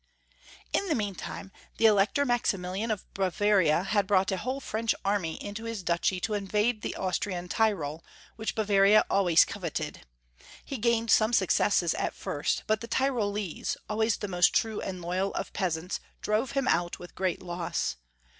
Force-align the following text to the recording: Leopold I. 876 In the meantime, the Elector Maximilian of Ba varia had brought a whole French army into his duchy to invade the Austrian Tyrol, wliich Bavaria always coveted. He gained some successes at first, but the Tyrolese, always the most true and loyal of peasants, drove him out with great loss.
Leopold 0.73 0.73
I. 0.73 0.79
876 0.79 0.81
In 0.81 0.89
the 1.29 1.43
meantime, 1.45 1.61
the 1.77 1.85
Elector 1.85 2.25
Maximilian 2.25 2.89
of 2.89 3.13
Ba 3.13 3.29
varia 3.29 3.83
had 3.83 4.07
brought 4.07 4.31
a 4.31 4.37
whole 4.37 4.59
French 4.59 4.95
army 5.05 5.35
into 5.43 5.65
his 5.65 5.83
duchy 5.83 6.19
to 6.21 6.33
invade 6.33 6.81
the 6.81 6.95
Austrian 6.95 7.47
Tyrol, 7.47 8.03
wliich 8.39 8.55
Bavaria 8.55 9.05
always 9.11 9.45
coveted. 9.45 10.07
He 10.65 10.77
gained 10.79 11.11
some 11.11 11.33
successes 11.33 11.93
at 11.93 12.15
first, 12.15 12.63
but 12.65 12.81
the 12.81 12.87
Tyrolese, 12.87 13.77
always 13.87 14.17
the 14.17 14.27
most 14.27 14.55
true 14.55 14.81
and 14.81 15.03
loyal 15.03 15.35
of 15.35 15.53
peasants, 15.53 15.99
drove 16.23 16.53
him 16.53 16.67
out 16.67 16.97
with 16.97 17.13
great 17.13 17.43
loss. 17.43 17.97